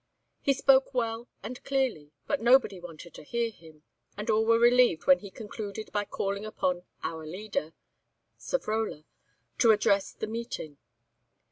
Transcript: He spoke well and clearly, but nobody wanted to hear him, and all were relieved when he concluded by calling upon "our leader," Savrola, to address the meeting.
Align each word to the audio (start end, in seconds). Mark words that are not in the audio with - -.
He 0.41 0.53
spoke 0.53 0.95
well 0.95 1.27
and 1.43 1.63
clearly, 1.63 2.11
but 2.25 2.41
nobody 2.41 2.79
wanted 2.79 3.13
to 3.13 3.21
hear 3.23 3.51
him, 3.51 3.83
and 4.17 4.31
all 4.31 4.43
were 4.43 4.57
relieved 4.57 5.05
when 5.05 5.19
he 5.19 5.29
concluded 5.29 5.91
by 5.91 6.05
calling 6.05 6.43
upon 6.43 6.81
"our 7.03 7.23
leader," 7.23 7.75
Savrola, 8.39 9.05
to 9.59 9.69
address 9.69 10.11
the 10.11 10.25
meeting. 10.25 10.79